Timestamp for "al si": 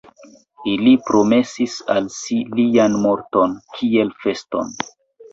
1.95-2.37